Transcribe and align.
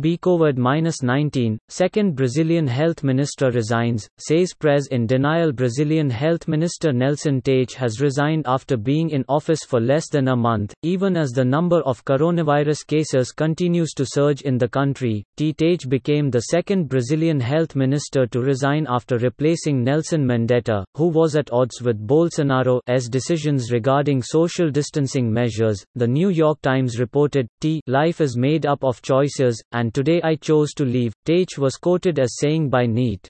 Be 0.00 0.16
COVID 0.16 0.56
19. 1.02 1.58
Second 1.68 2.16
Brazilian 2.16 2.66
health 2.66 3.04
minister 3.04 3.50
resigns, 3.50 4.08
says 4.16 4.54
Press 4.54 4.86
in 4.86 5.06
denial. 5.06 5.52
Brazilian 5.52 6.08
health 6.08 6.48
minister 6.48 6.90
Nelson 6.90 7.42
Teich 7.42 7.74
has 7.74 8.00
resigned 8.00 8.44
after 8.46 8.78
being 8.78 9.10
in 9.10 9.26
office 9.28 9.60
for 9.62 9.78
less 9.78 10.08
than 10.08 10.28
a 10.28 10.36
month, 10.36 10.72
even 10.82 11.18
as 11.18 11.32
the 11.32 11.44
number 11.44 11.82
of 11.82 12.02
coronavirus 12.06 12.86
cases 12.86 13.30
continues 13.30 13.92
to 13.92 14.06
surge 14.06 14.40
in 14.40 14.56
the 14.56 14.68
country. 14.68 15.22
T. 15.36 15.54
Became 15.86 16.30
the 16.30 16.46
second 16.48 16.88
Brazilian 16.88 17.38
health 17.38 17.76
minister 17.76 18.26
to 18.28 18.40
resign 18.40 18.86
after 18.88 19.18
replacing 19.18 19.84
Nelson 19.84 20.24
Mandetta, 20.24 20.82
who 20.94 21.08
was 21.08 21.36
at 21.36 21.52
odds 21.52 21.82
with 21.82 22.06
Bolsonaro's 22.06 23.08
decisions 23.10 23.70
regarding 23.70 24.22
social 24.22 24.70
distancing 24.70 25.30
measures. 25.30 25.84
The 25.94 26.08
New 26.08 26.30
York 26.30 26.62
Times 26.62 26.98
reported, 26.98 27.48
T. 27.60 27.82
Life 27.86 28.22
is 28.22 28.38
made 28.38 28.64
up 28.64 28.82
of 28.82 29.02
choices, 29.02 29.62
and 29.72 29.89
today 29.92 30.20
I 30.22 30.36
chose 30.36 30.72
to 30.74 30.84
leave, 30.84 31.12
Teich 31.26 31.58
was 31.58 31.76
quoted 31.76 32.18
as 32.18 32.36
saying 32.38 32.70
by 32.70 32.86
NET. 32.86 33.28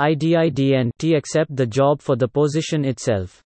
IDIDN 0.00 0.90
T 0.98 1.14
accept 1.14 1.54
the 1.54 1.66
job 1.66 2.00
for 2.00 2.16
the 2.16 2.28
position 2.28 2.84
itself. 2.84 3.42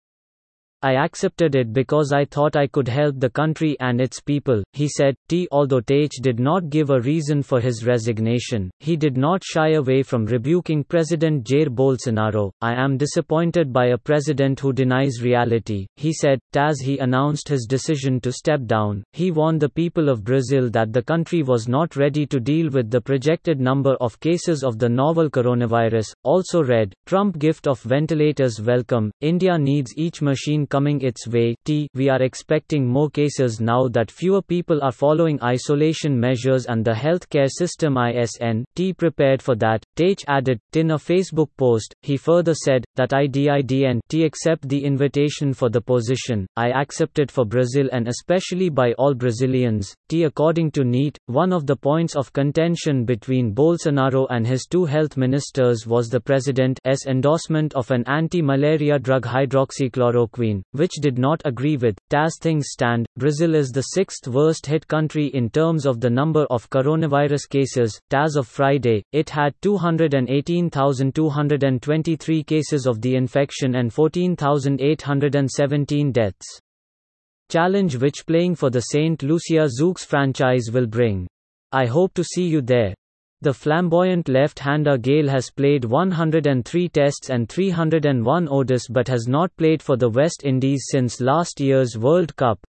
I 0.84 0.96
accepted 0.96 1.56
it 1.56 1.72
because 1.72 2.12
I 2.12 2.26
thought 2.26 2.58
I 2.58 2.68
could 2.68 2.90
help 2.90 3.18
the 3.18 3.30
country 3.30 3.78
and 3.80 4.02
its 4.02 4.20
people, 4.20 4.62
he 4.74 4.90
said. 4.90 5.16
T. 5.30 5.48
Although 5.50 5.80
Teich 5.80 6.22
did 6.22 6.42
not 6.42 6.70
give 6.70 6.90
a 6.90 7.00
reason 7.00 7.42
for 7.42 7.62
his 7.62 7.86
resignation, 7.86 8.70
he 8.82 8.98
did 8.98 9.16
not 9.16 9.42
shy 9.46 9.76
away 9.76 10.04
from 10.04 10.26
rebuking 10.26 10.84
President 10.84 11.46
Jair 11.46 11.70
Bolsonaro. 11.70 12.52
I 12.62 12.74
am 12.74 12.98
disappointed 12.98 13.72
by 13.72 13.88
a 13.88 13.98
president 13.98 14.60
who 14.60 14.74
denies 14.74 15.22
reality, 15.24 15.88
he 15.96 16.12
said. 16.12 16.40
As 16.54 16.80
he 16.82 16.98
announced 17.00 17.48
his 17.48 17.66
decision 17.66 18.20
to 18.20 18.32
step 18.34 18.66
down, 18.66 19.04
he 19.14 19.32
warned 19.32 19.62
the 19.62 19.70
people 19.70 20.10
of 20.10 20.24
Brazil 20.26 20.70
that 20.72 20.92
the 20.92 21.02
country 21.02 21.44
was 21.44 21.68
not 21.70 21.96
ready 21.96 22.26
to 22.26 22.40
deal 22.40 22.70
with 22.70 22.92
the 22.92 23.00
projected 23.02 23.60
number 23.60 23.96
of 24.02 24.20
cases 24.20 24.64
of 24.64 24.80
the 24.80 24.90
novel 24.90 25.30
coronavirus. 25.30 26.14
Also 26.24 26.62
read, 26.62 26.94
Trump 27.06 27.40
gift 27.40 27.68
of 27.68 27.80
ventilators 27.82 28.60
welcome. 28.62 29.12
India 29.22 29.58
needs 29.58 29.94
each 29.98 30.22
machine 30.22 30.68
coming 30.74 31.02
its 31.02 31.28
way. 31.28 31.54
T. 31.66 31.88
We 31.94 32.10
are 32.10 32.24
expecting 32.24 32.88
more 32.88 33.08
cases 33.08 33.62
now 33.62 33.88
that 33.90 34.10
fewer 34.10 34.42
people 34.42 34.80
are 34.82 34.92
following 34.92 35.38
isolation 35.44 36.20
measures 36.20 36.66
and 36.66 36.84
the 36.84 36.94
healthcare 37.06 37.48
system 37.48 37.96
ISN. 37.96 38.66
T. 38.74 38.92
Prepared 38.92 39.40
for 39.40 39.56
that, 39.58 39.84
Teich 39.96 40.24
added. 40.28 40.58
In 40.74 40.90
a 40.90 40.96
Facebook 40.96 41.50
post, 41.58 41.94
he 42.02 42.18
further 42.18 42.56
said 42.56 42.84
that 42.96 43.14
I 43.14 43.28
didn't 43.28 44.02
T 44.10 44.24
accept 44.24 44.68
the 44.68 44.84
invitation 44.84 45.54
for 45.54 45.70
the 45.70 45.80
position. 45.80 46.48
I 46.56 46.72
accept 46.72 47.20
it 47.20 47.30
for 47.30 47.46
Brazil 47.46 47.88
and 47.92 48.08
especially 48.08 48.70
by 48.70 48.94
all 48.94 49.14
Brazilians. 49.14 49.94
T. 50.10 50.24
According 50.24 50.72
to 50.72 50.84
NET, 50.84 51.20
one 51.28 51.54
of 51.54 51.68
the 51.68 51.76
points 51.76 52.16
of 52.16 52.34
contention 52.34 53.06
between 53.06 53.54
Bolsonaro 53.54 54.26
and 54.32 54.48
his 54.48 54.66
two 54.66 54.86
health 54.86 55.18
ministers 55.18 55.86
was 55.86 56.10
the 56.10 56.20
president's 56.20 57.06
endorsement 57.06 57.76
of 57.76 57.92
an 57.92 58.04
anti-malaria 58.08 58.98
drug 58.98 59.24
hydroxychloroquine 59.26 60.63
which 60.72 60.94
did 61.02 61.18
not 61.18 61.42
agree 61.46 61.78
with. 61.78 61.98
As 62.14 62.38
things 62.40 62.68
stand, 62.70 63.08
Brazil 63.18 63.56
is 63.56 63.70
the 63.70 63.82
sixth 63.82 64.28
worst 64.28 64.66
hit 64.66 64.88
country 64.88 65.28
in 65.28 65.50
terms 65.50 65.86
of 65.86 66.00
the 66.00 66.10
number 66.10 66.46
of 66.50 66.70
coronavirus 66.70 67.50
cases. 67.50 68.00
As 68.12 68.36
of 68.36 68.48
Friday, 68.48 69.04
it 69.12 69.30
had 69.30 69.54
218,223 69.62 72.44
cases 72.44 72.86
of 72.86 73.02
the 73.02 73.16
infection 73.16 73.76
and 73.76 73.94
14,817 73.94 76.12
deaths. 76.12 76.60
Challenge 77.50 77.98
which 77.98 78.26
playing 78.26 78.56
for 78.56 78.70
the 78.70 78.82
St. 78.82 79.22
Lucia 79.22 79.68
Zouks 79.68 80.06
franchise 80.06 80.70
will 80.72 80.88
bring. 80.88 81.28
I 81.72 81.86
hope 81.86 82.14
to 82.14 82.24
see 82.24 82.48
you 82.48 82.62
there. 82.62 82.94
The 83.44 83.54
flamboyant 83.54 84.30
left-hander 84.30 84.98
Gayle 84.98 85.28
has 85.28 85.50
played 85.50 85.84
103 85.84 86.88
tests 86.88 87.30
and 87.30 87.50
301 87.50 88.48
ODIs 88.48 88.84
but 88.90 89.10
has 89.10 89.28
not 89.28 89.54
played 89.58 89.84
for 89.84 89.98
the 89.98 90.08
West 90.08 90.46
Indies 90.46 90.86
since 90.90 91.20
last 91.20 91.60
year's 91.60 91.98
World 91.98 92.34
Cup. 92.38 92.66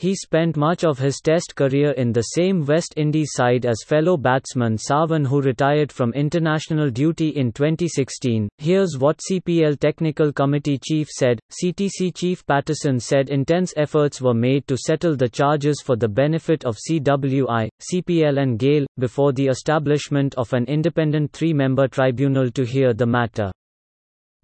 He 0.00 0.14
spent 0.14 0.56
much 0.56 0.84
of 0.84 1.00
his 1.00 1.20
Test 1.20 1.56
career 1.56 1.90
in 1.90 2.12
the 2.12 2.22
same 2.22 2.64
West 2.64 2.94
Indies 2.96 3.30
side 3.32 3.66
as 3.66 3.82
fellow 3.84 4.16
batsman 4.16 4.76
Sarwan, 4.76 5.26
who 5.26 5.42
retired 5.42 5.90
from 5.90 6.12
international 6.12 6.88
duty 6.88 7.30
in 7.30 7.50
2016. 7.50 8.48
Here's 8.58 8.96
what 8.96 9.18
CPL 9.28 9.80
Technical 9.80 10.32
Committee 10.32 10.78
Chief 10.78 11.08
said 11.08 11.40
CTC 11.50 12.14
Chief 12.14 12.46
Patterson 12.46 13.00
said 13.00 13.28
intense 13.28 13.74
efforts 13.76 14.20
were 14.20 14.34
made 14.34 14.68
to 14.68 14.76
settle 14.76 15.16
the 15.16 15.28
charges 15.28 15.82
for 15.84 15.96
the 15.96 16.06
benefit 16.06 16.64
of 16.64 16.78
CWI, 16.88 17.68
CPL, 17.92 18.40
and 18.40 18.56
Gayle, 18.56 18.86
before 19.00 19.32
the 19.32 19.48
establishment 19.48 20.32
of 20.36 20.52
an 20.52 20.64
independent 20.66 21.32
three 21.32 21.52
member 21.52 21.88
tribunal 21.88 22.52
to 22.52 22.64
hear 22.64 22.94
the 22.94 23.06
matter. 23.06 23.50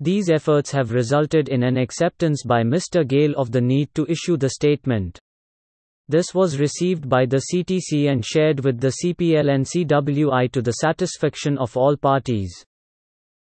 These 0.01 0.31
efforts 0.31 0.73
have 0.73 0.91
resulted 0.91 1.49
in 1.49 1.63
an 1.63 1.77
acceptance 1.77 2.43
by 2.43 2.65
Mr. 2.65 3.07
Gayle 3.07 3.35
of 3.37 3.53
the 3.53 3.61
need 3.61 3.95
to 3.95 4.05
issue 4.07 4.37
the 4.37 4.51
statement. 4.51 5.21
This 6.09 6.35
was 6.35 6.59
received 6.59 7.09
by 7.09 7.25
the 7.25 7.43
CTC 7.51 8.11
and 8.11 8.23
shared 8.23 8.63
with 8.63 8.79
the 8.79 8.93
CPL 9.03 9.55
and 9.55 9.65
CWI 9.65 10.53
to 10.53 10.61
the 10.61 10.73
satisfaction 10.73 11.57
of 11.57 11.77
all 11.79 11.97
parties. 11.97 12.53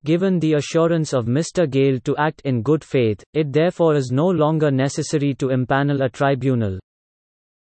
Given 0.04 0.40
the 0.40 0.56
assurance 0.56 1.14
of 1.14 1.28
Mr. 1.28 1.70
Gayle 1.70 2.00
to 2.02 2.18
act 2.18 2.42
in 2.44 2.62
good 2.62 2.84
faith, 2.84 3.24
it 3.34 3.54
therefore 3.54 3.96
is 3.96 4.12
no 4.12 4.28
longer 4.28 4.70
necessary 4.70 5.34
to 5.36 5.48
impanel 5.48 6.04
a 6.04 6.10
tribunal. 6.10 6.78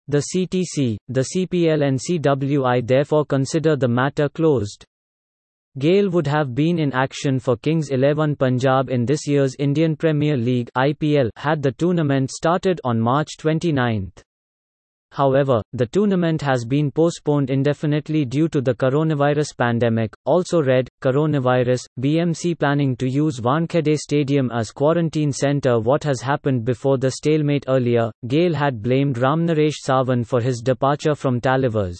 The 0.06 0.24
CTC, 0.32 0.96
the 1.08 1.26
CPL 1.34 1.86
and 1.86 1.98
CWI 1.98 2.86
therefore 2.86 3.26
consider 3.26 3.76
the 3.76 3.88
matter 3.88 4.30
closed. 4.30 4.86
Gayle 5.78 6.08
would 6.10 6.26
have 6.26 6.54
been 6.54 6.78
in 6.78 6.94
action 6.94 7.38
for 7.38 7.56
Kings 7.56 7.90
11 7.90 8.36
Punjab 8.36 8.88
in 8.88 9.04
this 9.04 9.28
year's 9.28 9.54
Indian 9.58 9.96
Premier 9.96 10.36
League 10.36 10.70
IPL 10.74 11.28
had 11.36 11.62
the 11.62 11.72
tournament 11.72 12.30
started 12.30 12.80
on 12.84 12.98
March 12.98 13.36
29. 13.38 14.10
However, 15.12 15.62
the 15.72 15.86
tournament 15.86 16.42
has 16.42 16.64
been 16.64 16.90
postponed 16.90 17.50
indefinitely 17.50 18.24
due 18.24 18.48
to 18.48 18.60
the 18.60 18.74
coronavirus 18.74 19.56
pandemic. 19.56 20.14
Also 20.26 20.62
read, 20.62 20.88
coronavirus, 21.02 21.86
BMC 22.00 22.58
planning 22.58 22.96
to 22.96 23.08
use 23.08 23.40
Wankhede 23.40 23.96
Stadium 23.96 24.50
as 24.52 24.70
quarantine 24.70 25.32
center. 25.32 25.80
What 25.80 26.04
has 26.04 26.20
happened 26.20 26.64
before 26.64 26.98
the 26.98 27.10
stalemate 27.10 27.64
earlier? 27.68 28.10
Gayle 28.26 28.54
had 28.54 28.82
blamed 28.82 29.16
Ramnaresh 29.16 29.76
Sarwan 29.84 30.26
for 30.26 30.40
his 30.40 30.60
departure 30.60 31.14
from 31.14 31.40
Tallawahs. 31.40 31.98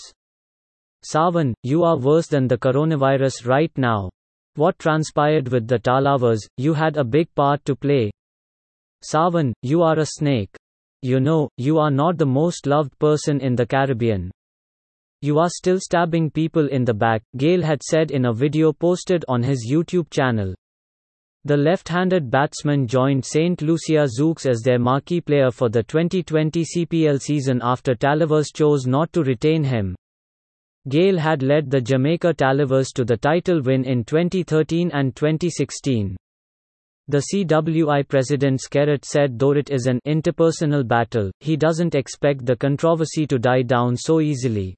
Sarwan, 1.05 1.55
you 1.63 1.85
are 1.85 1.97
worse 1.97 2.27
than 2.27 2.49
the 2.49 2.59
coronavirus 2.59 3.47
right 3.47 3.73
now. 3.77 4.11
What 4.57 4.79
transpired 4.79 5.49
with 5.49 5.67
the 5.69 5.79
Tallawahs, 5.79 6.41
you 6.57 6.75
had 6.75 6.97
a 6.97 7.05
big 7.05 7.33
part 7.35 7.65
to 7.65 7.77
play. 7.77 8.11
Sarwan, 9.03 9.53
you 9.63 9.83
are 9.83 9.99
a 9.99 10.07
snake. 10.07 10.55
You 11.03 11.21
know, 11.21 11.49
you 11.57 11.79
are 11.79 11.91
not 11.91 12.19
the 12.19 12.27
most 12.27 12.67
loved 12.67 12.99
person 12.99 13.41
in 13.41 13.55
the 13.55 13.67
Caribbean. 13.67 14.33
You 15.23 15.39
are 15.39 15.49
still 15.49 15.79
stabbing 15.79 16.31
people 16.31 16.69
in 16.69 16.85
the 16.85 16.95
back, 16.95 17.23
Gayle 17.37 17.63
had 17.63 17.83
said 17.83 18.11
in 18.11 18.27
a 18.27 18.33
video 18.33 18.73
posted 18.73 19.25
on 19.29 19.43
his 19.43 19.69
YouTube 19.71 20.11
channel. 20.11 20.55
The 21.45 21.57
left-handed 21.57 22.31
batsman 22.31 22.87
joined 22.87 23.25
St. 23.25 23.63
Lucia 23.63 24.07
Zouks 24.07 24.45
as 24.45 24.61
their 24.61 24.79
marquee 24.79 25.21
player 25.21 25.51
for 25.51 25.69
the 25.69 25.83
2020 25.85 26.65
CPL 26.65 27.21
season 27.21 27.61
after 27.63 27.95
Tallawahs 27.95 28.53
chose 28.53 28.87
not 28.87 29.13
to 29.13 29.23
retain 29.23 29.63
him. 29.63 29.95
Gayle 30.89 31.19
had 31.19 31.43
led 31.43 31.71
the 31.71 31.81
Jamaica 31.81 32.35
Tallawahs 32.35 32.93
to 32.95 33.05
the 33.05 33.17
title 33.17 33.63
win 33.63 33.85
in 33.85 34.05
2013 34.05 34.91
and 34.93 35.15
2016. 35.15 36.17
The 37.11 37.25
CWI 37.33 38.07
president 38.07 38.61
Skerritt 38.61 39.07
said 39.07 39.39
though 39.39 39.53
it 39.53 39.71
is 39.71 39.87
an 39.87 39.99
interpersonal 40.07 40.87
battle, 40.87 41.31
he 41.41 41.57
doesn't 41.57 41.95
expect 41.95 42.45
the 42.45 42.55
controversy 42.55 43.27
to 43.29 43.39
die 43.39 43.63
down 43.63 43.97
so 43.97 44.21
easily. 44.21 44.77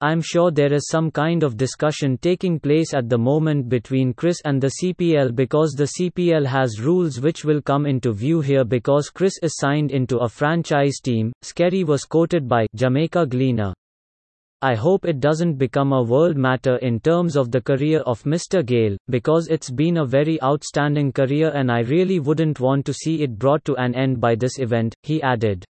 I'm 0.00 0.20
sure 0.20 0.50
there 0.50 0.72
is 0.72 0.88
some 0.88 1.12
kind 1.12 1.44
of 1.44 1.56
discussion 1.56 2.18
taking 2.18 2.58
place 2.58 2.94
at 2.94 3.08
the 3.08 3.16
moment 3.16 3.68
between 3.68 4.12
Chris 4.12 4.38
and 4.44 4.60
the 4.60 4.72
CPL 4.82 5.36
because 5.36 5.70
the 5.70 5.88
CPL 6.00 6.44
has 6.46 6.80
rules 6.80 7.20
which 7.20 7.44
will 7.44 7.62
come 7.62 7.86
into 7.86 8.12
view 8.12 8.40
here 8.40 8.64
because 8.64 9.08
Chris 9.08 9.38
is 9.40 9.54
signed 9.56 9.92
into 9.92 10.18
a 10.18 10.28
franchise 10.28 10.98
team. 11.00 11.32
Skerritt 11.44 11.86
was 11.86 12.02
quoted 12.02 12.48
by 12.48 12.66
Jamaica 12.74 13.24
Gleaner. 13.24 13.72
I 14.66 14.74
hope 14.74 15.04
it 15.04 15.20
doesn't 15.20 15.58
become 15.58 15.92
a 15.92 16.02
world 16.02 16.36
matter 16.36 16.74
in 16.78 16.98
terms 16.98 17.36
of 17.36 17.52
the 17.52 17.60
career 17.60 18.00
of 18.00 18.24
Mr. 18.24 18.66
Gayle, 18.66 18.96
because 19.08 19.46
it's 19.46 19.70
been 19.70 19.98
a 19.98 20.04
very 20.04 20.42
outstanding 20.42 21.12
career 21.12 21.52
and 21.54 21.70
I 21.70 21.82
really 21.82 22.18
wouldn't 22.18 22.58
want 22.58 22.84
to 22.86 22.92
see 22.92 23.22
it 23.22 23.38
brought 23.38 23.64
to 23.66 23.76
an 23.76 23.94
end 23.94 24.20
by 24.20 24.34
this 24.34 24.58
event, 24.58 24.96
he 25.04 25.22
added. 25.22 25.64